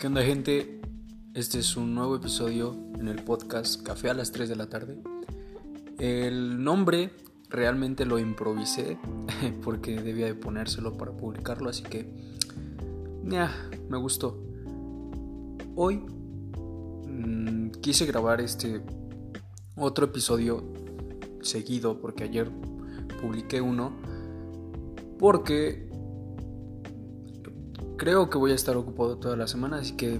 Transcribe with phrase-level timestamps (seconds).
[0.00, 0.80] ¿Qué onda gente?
[1.34, 4.96] Este es un nuevo episodio en el podcast Café a las 3 de la tarde.
[5.98, 7.10] El nombre
[7.50, 8.96] realmente lo improvisé
[9.62, 12.14] porque debía de ponérselo para publicarlo, así que
[13.24, 13.54] ya,
[13.90, 14.42] me gustó.
[15.76, 15.98] Hoy
[17.06, 18.80] mmm, quise grabar este
[19.76, 20.64] otro episodio
[21.42, 22.50] seguido porque ayer
[23.20, 23.92] publiqué uno
[25.18, 25.89] porque
[28.00, 30.18] Creo que voy a estar ocupado toda la semana, así que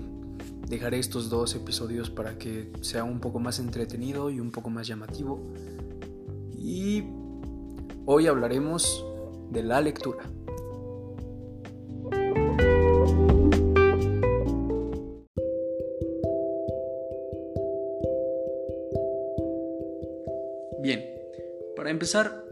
[0.68, 4.86] dejaré estos dos episodios para que sea un poco más entretenido y un poco más
[4.86, 5.40] llamativo.
[6.58, 7.04] Y
[8.04, 9.02] hoy hablaremos
[9.50, 10.18] de la lectura.
[20.82, 21.02] Bien,
[21.74, 22.44] para empezar,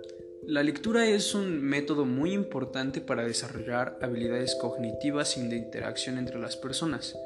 [0.49, 6.39] la lectura es un método muy importante para desarrollar habilidades cognitivas y de interacción entre
[6.39, 7.19] las personas.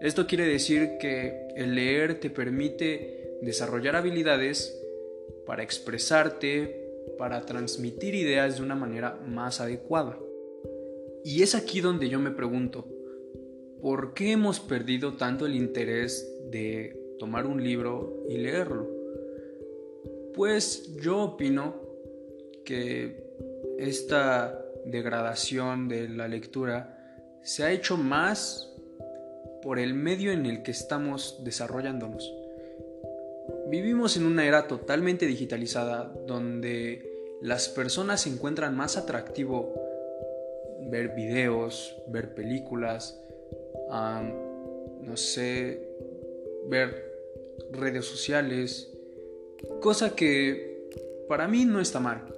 [0.00, 4.80] Esto quiere decir que el leer te permite desarrollar habilidades
[5.44, 10.16] para expresarte, para transmitir ideas de una manera más adecuada.
[11.24, 12.86] Y es aquí donde yo me pregunto,
[13.82, 18.88] ¿por qué hemos perdido tanto el interés de tomar un libro y leerlo?
[20.32, 21.87] Pues yo opino
[22.68, 23.16] que
[23.78, 26.98] esta degradación de la lectura
[27.42, 28.70] se ha hecho más
[29.62, 32.30] por el medio en el que estamos desarrollándonos.
[33.70, 39.72] Vivimos en una era totalmente digitalizada donde las personas encuentran más atractivo
[40.90, 43.18] ver videos, ver películas,
[43.90, 45.88] no sé,
[46.66, 47.14] ver
[47.72, 48.92] redes sociales,
[49.80, 50.86] cosa que
[51.28, 52.34] para mí no está mal.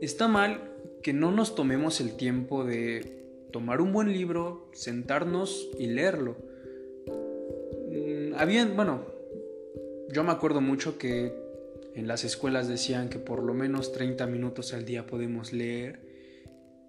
[0.00, 0.62] Está mal
[1.02, 3.20] que no nos tomemos el tiempo de
[3.52, 6.36] tomar un buen libro, sentarnos y leerlo.
[7.90, 9.04] Mm, habían, bueno,
[10.10, 11.34] yo me acuerdo mucho que
[11.94, 16.00] en las escuelas decían que por lo menos 30 minutos al día podemos leer.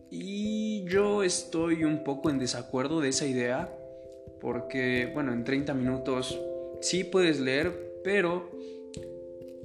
[0.09, 3.77] Y yo estoy un poco en desacuerdo de esa idea.
[4.39, 6.39] Porque, bueno, en 30 minutos
[6.79, 8.51] sí puedes leer, pero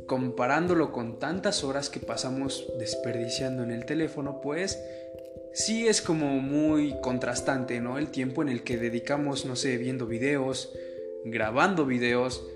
[0.07, 4.79] comparándolo con tantas horas que pasamos desperdiciando en el teléfono, pues
[5.53, 7.99] sí es como muy contrastante, ¿no?
[7.99, 10.73] El tiempo en el que dedicamos, no sé, viendo videos,
[11.25, 12.47] grabando videos,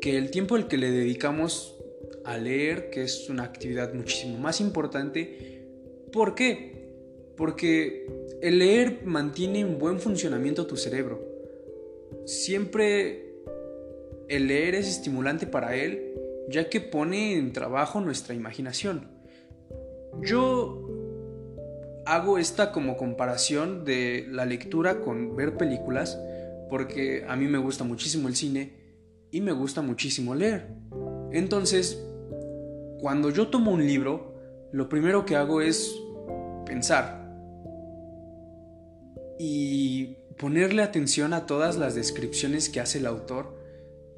[0.00, 1.76] que el tiempo el que le dedicamos
[2.24, 5.66] a leer, que es una actividad muchísimo más importante.
[6.12, 6.92] ¿Por qué?
[7.36, 8.06] Porque
[8.42, 11.26] el leer mantiene en buen funcionamiento tu cerebro.
[12.26, 13.27] Siempre
[14.28, 16.14] el leer es estimulante para él,
[16.48, 19.08] ya que pone en trabajo nuestra imaginación.
[20.22, 20.88] Yo
[22.06, 26.18] hago esta como comparación de la lectura con ver películas,
[26.70, 28.72] porque a mí me gusta muchísimo el cine
[29.30, 30.68] y me gusta muchísimo leer.
[31.32, 32.02] Entonces,
[33.00, 34.34] cuando yo tomo un libro,
[34.72, 35.94] lo primero que hago es
[36.66, 37.26] pensar
[39.38, 43.57] y ponerle atención a todas las descripciones que hace el autor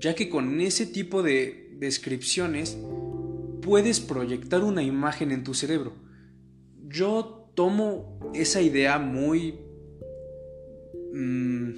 [0.00, 2.78] ya que con ese tipo de descripciones
[3.60, 5.92] puedes proyectar una imagen en tu cerebro.
[6.88, 9.60] Yo tomo esa idea muy
[11.12, 11.70] mm,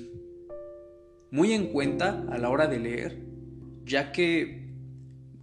[1.31, 3.19] muy en cuenta a la hora de leer,
[3.85, 4.63] ya que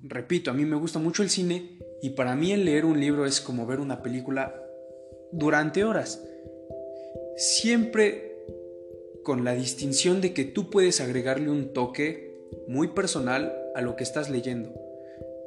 [0.03, 3.25] repito, a mí me gusta mucho el cine y para mí el leer un libro
[3.25, 4.56] es como ver una película
[5.31, 6.23] durante horas.
[7.35, 8.38] Siempre
[9.23, 12.28] con la distinción de que tú puedes agregarle un toque
[12.67, 14.73] muy personal a lo que estás leyendo.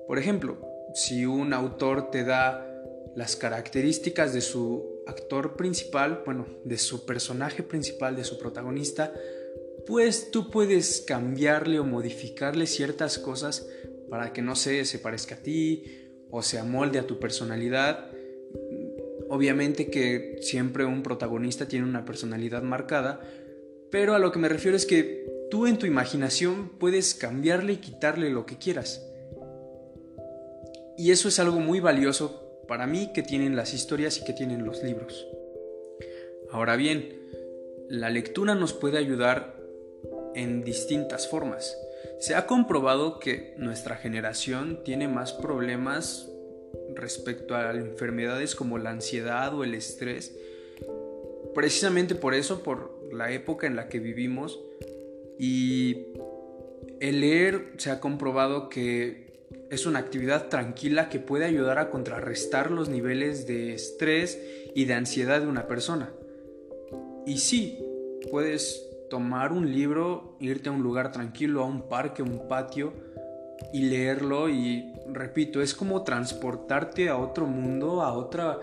[0.06, 0.58] Por ejemplo,
[0.94, 2.68] si un autor te da
[3.14, 9.12] las características de su actor principal, bueno, de su personaje principal, de su protagonista,
[9.86, 13.66] pues tú puedes cambiarle o modificarle ciertas cosas
[14.08, 15.84] para que no sé, se parezca a ti
[16.30, 18.10] o se amolde a tu personalidad.
[19.28, 23.20] Obviamente que siempre un protagonista tiene una personalidad marcada,
[23.90, 27.76] pero a lo que me refiero es que Tú en tu imaginación puedes cambiarle y
[27.76, 29.04] quitarle lo que quieras.
[30.96, 34.64] Y eso es algo muy valioso para mí que tienen las historias y que tienen
[34.64, 35.26] los libros.
[36.50, 37.14] Ahora bien,
[37.90, 39.54] la lectura nos puede ayudar
[40.34, 41.76] en distintas formas.
[42.18, 46.30] Se ha comprobado que nuestra generación tiene más problemas
[46.94, 50.34] respecto a enfermedades como la ansiedad o el estrés.
[51.54, 54.58] Precisamente por eso, por la época en la que vivimos,
[55.38, 56.06] y
[57.00, 59.32] el leer se ha comprobado que
[59.70, 64.40] es una actividad tranquila que puede ayudar a contrarrestar los niveles de estrés
[64.74, 66.12] y de ansiedad de una persona.
[67.26, 67.78] Y sí,
[68.30, 72.92] puedes tomar un libro, irte a un lugar tranquilo, a un parque, un patio
[73.72, 78.58] y leerlo y repito, es como transportarte a otro mundo, a otra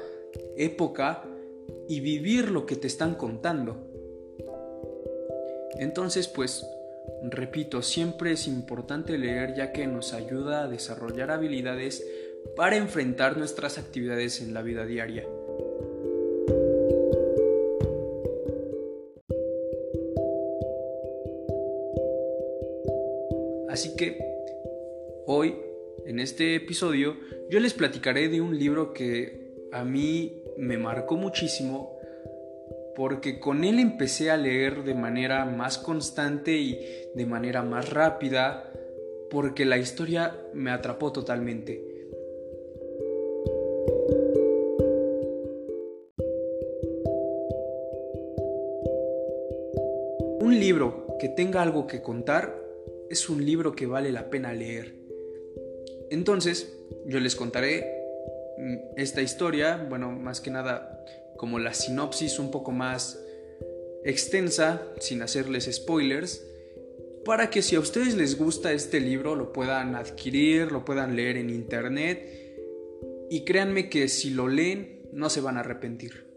[0.58, 1.24] época
[1.88, 3.89] y vivir lo que te están contando.
[5.80, 6.70] Entonces, pues,
[7.24, 12.06] repito, siempre es importante leer ya que nos ayuda a desarrollar habilidades
[12.58, 15.26] para enfrentar nuestras actividades en la vida diaria.
[23.70, 24.18] Así que
[25.28, 25.56] hoy,
[26.06, 27.16] en este episodio,
[27.50, 31.99] yo les platicaré de un libro que a mí me marcó muchísimo
[33.00, 36.78] porque con él empecé a leer de manera más constante y
[37.16, 38.74] de manera más rápida
[39.32, 41.82] porque la historia me atrapó totalmente.
[50.42, 52.54] Un libro que tenga algo que contar
[53.10, 54.94] es un libro que vale la pena leer.
[56.10, 58.04] Entonces, yo les contaré
[58.58, 61.06] mm, esta historia, bueno, más que nada
[61.40, 63.18] como la sinopsis un poco más
[64.04, 66.46] extensa, sin hacerles spoilers,
[67.24, 71.38] para que si a ustedes les gusta este libro lo puedan adquirir, lo puedan leer
[71.38, 72.28] en internet
[73.30, 76.28] y créanme que si lo leen no se van a arrepentir.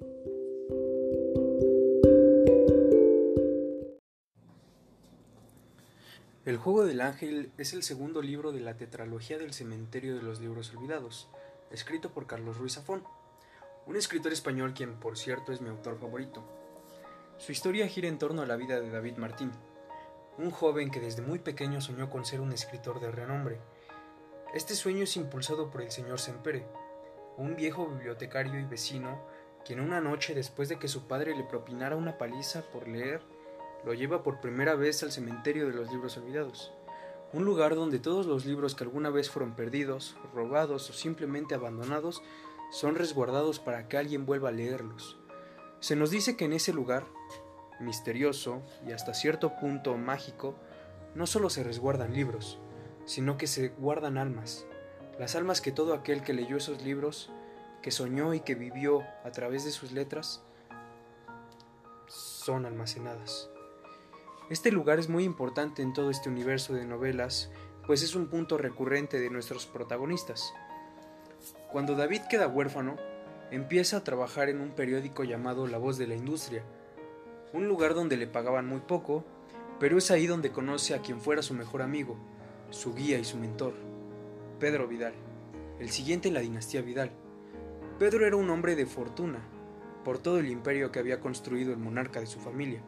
[6.45, 10.41] El juego del ángel es el segundo libro de la tetralogía del cementerio de los
[10.41, 11.29] libros olvidados,
[11.73, 13.03] escrito por Carlos Ruiz Zafón,
[13.87, 16.43] un escritor español quien por cierto es mi autor favorito.
[17.39, 19.51] Su historia gira en torno a la vida de David Martín,
[20.39, 23.59] un joven que desde muy pequeño soñó con ser un escritor de renombre.
[24.55, 26.67] Este sueño es impulsado por el señor Sempere,
[27.37, 29.21] un viejo bibliotecario y vecino,
[29.65, 33.23] quien una noche después de que su padre le propinara una paliza por leer,
[33.85, 36.73] lo lleva por primera vez al cementerio de los libros olvidados,
[37.33, 42.23] un lugar donde todos los libros que alguna vez fueron perdidos, robados o simplemente abandonados
[42.73, 45.19] son resguardados para que alguien vuelva a leerlos.
[45.81, 47.07] Se nos dice que en ese lugar,
[47.81, 50.55] misterioso y hasta cierto punto mágico,
[51.15, 52.59] no solo se resguardan libros,
[53.05, 54.67] sino que se guardan almas,
[55.19, 57.31] las almas que todo aquel que leyó esos libros,
[57.83, 60.43] que soñó y que vivió a través de sus letras,
[62.07, 63.51] son almacenadas.
[64.49, 67.51] Este lugar es muy importante en todo este universo de novelas,
[67.87, 70.55] pues es un punto recurrente de nuestros protagonistas.
[71.73, 72.99] Cuando David queda huérfano,
[73.51, 76.63] empieza a trabajar en un periódico llamado La Voz de la Industria,
[77.55, 79.25] un lugar donde le pagaban muy poco,
[79.81, 82.19] pero es ahí donde conoce a quien fuera su mejor amigo,
[82.69, 83.73] su guía y su mentor,
[84.61, 85.15] Pedro Vidal,
[85.81, 87.11] el siguiente en la dinastía Vidal.
[87.99, 89.39] Pedro era un hombre de fortuna,
[90.05, 92.83] por todo el imperio que había construido el monarca de su familia,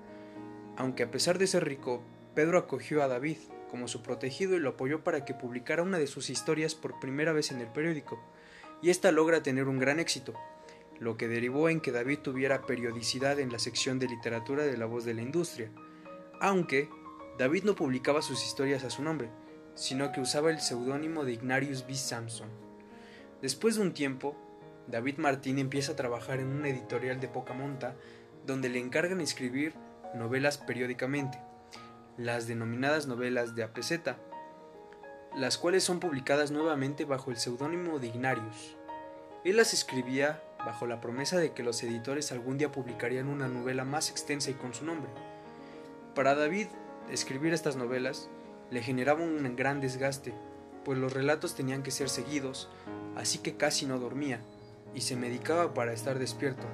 [0.77, 2.03] aunque a pesar de ser rico,
[2.35, 3.39] Pedro acogió a David
[3.71, 7.33] como su protegido y lo apoyó para que publicara una de sus historias por primera
[7.33, 8.21] vez en el periódico,
[8.85, 10.35] y ésta logra tener un gran éxito,
[11.01, 14.85] lo que derivó en que David tuviera periodicidad en la sección de literatura de La
[14.85, 15.71] Voz de la Industria,
[16.39, 16.91] aunque
[17.39, 19.31] David no publicaba sus historias a su nombre,
[19.75, 21.95] sino que usaba el seudónimo de Ignarius B.
[21.95, 22.51] Samson.
[23.41, 24.37] Después de un tiempo,
[24.87, 27.97] David Martín empieza a trabajar en un editorial de poca monta,
[28.45, 29.73] donde le encargan escribir
[30.15, 31.39] novelas periódicamente,
[32.19, 33.93] las denominadas novelas de APZ,
[35.37, 38.77] las cuales son publicadas nuevamente bajo el seudónimo de Ignarius.
[39.45, 43.85] Él las escribía bajo la promesa de que los editores algún día publicarían una novela
[43.85, 45.11] más extensa y con su nombre.
[46.15, 46.69] Para David,
[47.11, 48.29] escribir estas novelas
[48.71, 50.33] le generaba un gran desgaste,
[50.85, 52.69] pues los relatos tenían que ser seguidos,
[53.17, 54.41] así que casi no dormía,
[54.95, 56.67] y se medicaba para estar despierto,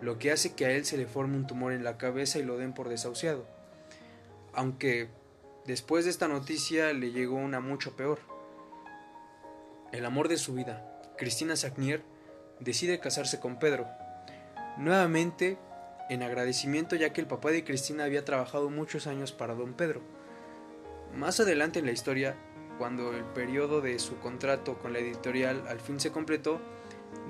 [0.00, 2.42] lo que hace que a él se le forme un tumor en la cabeza y
[2.42, 3.46] lo den por desahuciado.
[4.52, 5.08] Aunque
[5.66, 8.18] después de esta noticia le llegó una mucho peor.
[9.92, 12.02] El amor de su vida, Cristina Sagnier,
[12.60, 13.86] decide casarse con Pedro.
[14.78, 15.58] Nuevamente,
[16.08, 20.00] en agradecimiento ya que el papá de Cristina había trabajado muchos años para don Pedro.
[21.14, 22.36] Más adelante en la historia,
[22.78, 26.60] cuando el periodo de su contrato con la editorial al fin se completó,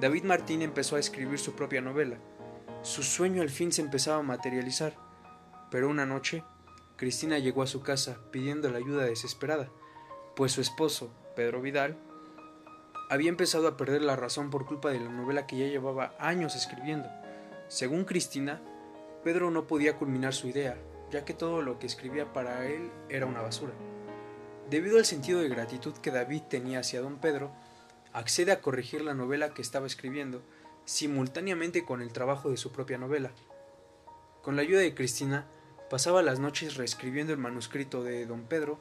[0.00, 2.16] David Martín empezó a escribir su propia novela,
[2.82, 4.96] su sueño al fin se empezaba a materializar,
[5.70, 6.42] pero una noche,
[7.02, 9.68] Cristina llegó a su casa pidiendo la ayuda desesperada,
[10.36, 11.98] pues su esposo, Pedro Vidal,
[13.10, 16.54] había empezado a perder la razón por culpa de la novela que ya llevaba años
[16.54, 17.08] escribiendo.
[17.66, 18.62] Según Cristina,
[19.24, 20.78] Pedro no podía culminar su idea,
[21.10, 23.72] ya que todo lo que escribía para él era una basura.
[24.70, 27.50] Debido al sentido de gratitud que David tenía hacia don Pedro,
[28.12, 30.40] accede a corregir la novela que estaba escribiendo
[30.84, 33.32] simultáneamente con el trabajo de su propia novela.
[34.40, 35.48] Con la ayuda de Cristina,
[35.92, 38.80] pasaba las noches reescribiendo el manuscrito de don Pedro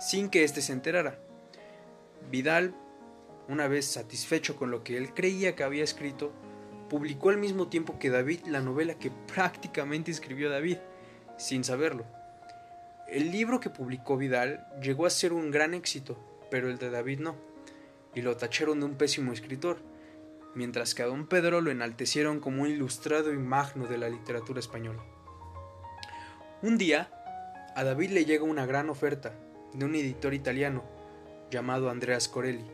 [0.00, 1.16] sin que éste se enterara.
[2.32, 2.74] Vidal,
[3.46, 6.32] una vez satisfecho con lo que él creía que había escrito,
[6.90, 10.78] publicó al mismo tiempo que David la novela que prácticamente escribió David,
[11.36, 12.04] sin saberlo.
[13.06, 16.18] El libro que publicó Vidal llegó a ser un gran éxito,
[16.50, 17.36] pero el de David no,
[18.16, 19.78] y lo tacharon de un pésimo escritor,
[20.56, 24.58] mientras que a don Pedro lo enaltecieron como un ilustrado y magno de la literatura
[24.58, 25.04] española.
[26.60, 27.08] Un día,
[27.76, 29.32] a David le llega una gran oferta
[29.74, 30.82] de un editor italiano
[31.52, 32.68] llamado Andreas Corelli,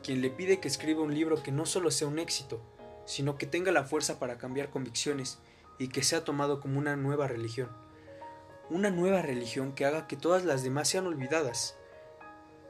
[0.00, 2.62] quien le pide que escriba un libro que no solo sea un éxito,
[3.04, 5.40] sino que tenga la fuerza para cambiar convicciones
[5.76, 7.68] y que sea tomado como una nueva religión.
[8.70, 11.76] Una nueva religión que haga que todas las demás sean olvidadas.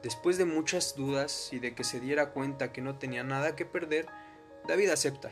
[0.03, 3.67] Después de muchas dudas y de que se diera cuenta que no tenía nada que
[3.67, 4.07] perder,
[4.67, 5.31] David acepta,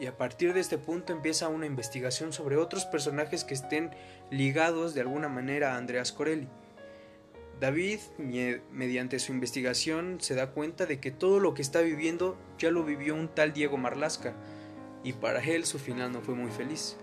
[0.00, 3.90] y a partir de este punto empieza una investigación sobre otros personajes que estén
[4.30, 6.48] ligados de alguna manera a Andreas Corelli.
[7.60, 8.00] David,
[8.72, 12.82] mediante su investigación, se da cuenta de que todo lo que está viviendo ya lo
[12.82, 14.34] vivió un tal Diego Marlasca,
[15.04, 16.96] y para él su final no fue muy feliz.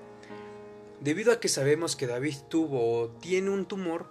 [1.00, 4.10] Debido a que sabemos que David tuvo o tiene un tumor,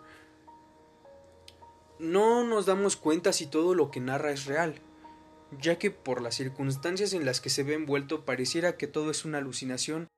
[1.99, 4.81] no nos damos cuenta si todo lo que narra es real,
[5.51, 9.25] ya que por las circunstancias en las que se ve envuelto pareciera que todo es
[9.25, 10.09] una alucinación.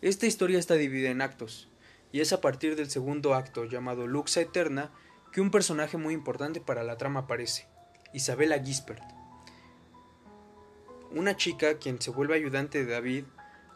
[0.00, 1.68] Esta historia está dividida en actos,
[2.12, 4.92] y es a partir del segundo acto, llamado Luxa Eterna,
[5.32, 7.66] que un personaje muy importante para la trama aparece,
[8.12, 9.02] Isabella Gispert.
[11.10, 13.24] Una chica quien se vuelve ayudante de David,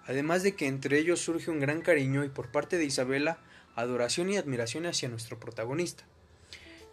[0.04, 3.40] además de que entre ellos surge un gran cariño y por parte de Isabela,
[3.75, 6.07] adoración y admiración hacia nuestro protagonista.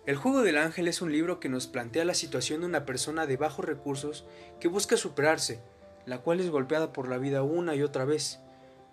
[0.06, 3.26] El juego del ángel es un libro que nos plantea la situación de una persona
[3.26, 4.24] de bajos recursos
[4.60, 5.62] que busca superarse,
[6.06, 8.40] la cual es golpeada por la vida una y otra vez.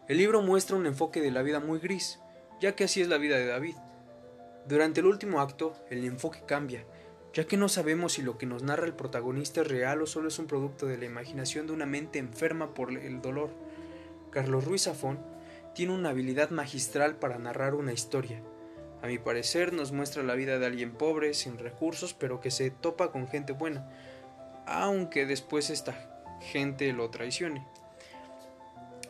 [0.09, 2.19] El libro muestra un enfoque de la vida muy gris,
[2.62, 3.76] ya que así es la vida de David.
[4.66, 6.87] Durante el último acto, el enfoque cambia,
[7.35, 10.28] ya que no sabemos si lo que nos narra el protagonista es real o solo
[10.28, 13.50] es un producto de la imaginación de una mente enferma por el dolor.
[14.31, 15.19] Carlos Ruiz Zafón
[15.75, 18.42] tiene una habilidad magistral para narrar una historia.
[19.02, 22.71] A mi parecer nos muestra la vida de alguien pobre, sin recursos, pero que se
[22.71, 23.90] topa con gente buena,
[24.64, 25.94] aunque después esta
[26.40, 27.66] gente lo traicione.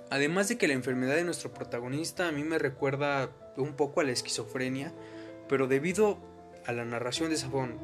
[0.08, 4.04] Además de que la enfermedad de nuestro protagonista a mí me recuerda un poco a
[4.04, 4.92] la esquizofrenia,
[5.46, 6.18] pero debido
[6.66, 7.78] a la narración de Sabón,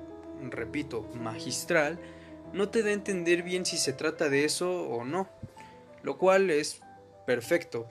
[0.51, 1.99] repito, magistral,
[2.55, 5.29] no te da a entender bien si se trata de eso o no,
[6.03, 6.81] lo cual es
[7.27, 7.87] perfecto,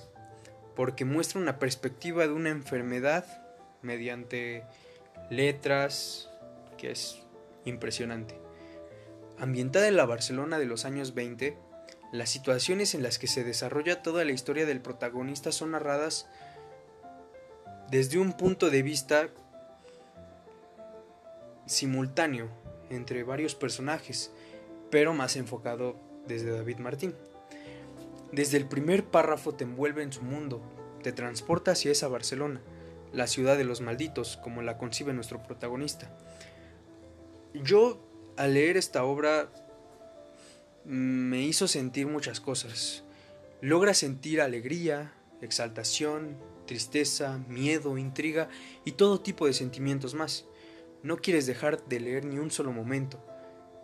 [0.76, 3.47] porque muestra una perspectiva de una enfermedad
[3.82, 4.64] mediante
[5.30, 6.30] letras
[6.78, 7.20] que es
[7.66, 8.40] impresionante.
[9.38, 11.58] Ambientada en la Barcelona de los años 20,
[12.12, 16.28] las situaciones en las que se desarrolla toda la historia del protagonista son narradas
[17.90, 19.30] desde un punto de vista
[21.66, 22.50] simultáneo
[22.90, 24.32] entre varios personajes,
[24.90, 27.14] pero más enfocado desde David Martín.
[28.32, 30.62] Desde el primer párrafo te envuelve en su mundo,
[31.04, 32.62] te transporta hacia esa Barcelona,
[33.14, 36.10] la ciudad de los malditos, como la concibe nuestro protagonista.
[37.54, 38.00] Yo,
[38.36, 39.50] al leer esta obra,
[40.84, 43.04] me hizo sentir muchas cosas.
[43.62, 48.50] Logra sentir alegría, exaltación, tristeza, miedo, intriga
[48.86, 50.46] y todo tipo de sentimientos más.
[51.04, 53.24] No quieres dejar de leer ni un solo momento.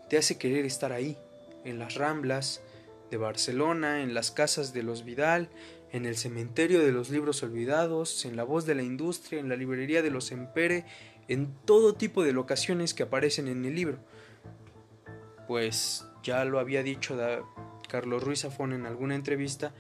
[0.10, 1.18] Te hace querer estar ahí,
[1.64, 2.62] en las ramblas
[3.10, 5.50] de Barcelona, en las casas de los Vidal,
[5.94, 9.56] en el cementerio de los libros olvidados, en la voz de la industria, en la
[9.56, 10.86] librería de los Empere,
[11.28, 14.00] en todo tipo de locaciones que aparecen en el libro.
[15.48, 17.16] Pues ya lo había dicho
[17.88, 19.72] Carlos Ruiz Zafón en alguna entrevista,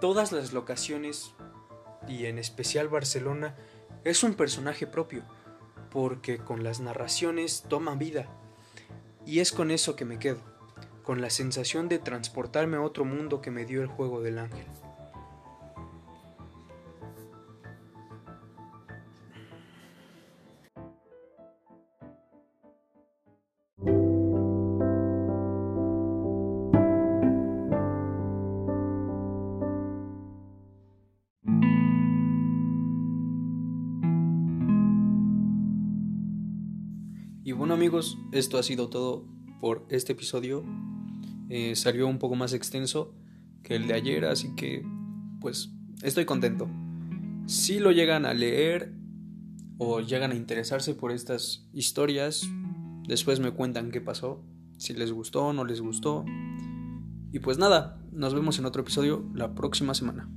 [0.00, 1.32] todas las locaciones
[2.08, 3.54] y en especial Barcelona,
[4.02, 5.22] es un personaje propio,
[5.90, 8.26] porque con las narraciones toma vida.
[9.24, 10.40] Y es con eso que me quedo,
[11.04, 14.66] con la sensación de transportarme a otro mundo que me dio el juego del ángel.
[37.48, 39.24] Y bueno amigos, esto ha sido todo
[39.58, 40.66] por este episodio.
[41.48, 43.14] Eh, salió un poco más extenso
[43.62, 44.84] que el de ayer, así que
[45.40, 45.70] pues
[46.02, 46.68] estoy contento.
[47.46, 48.92] Si lo llegan a leer
[49.78, 52.46] o llegan a interesarse por estas historias,
[53.06, 54.44] después me cuentan qué pasó,
[54.76, 56.26] si les gustó o no les gustó.
[57.32, 60.28] Y pues nada, Nos vemos en otro episodio la próxima semana.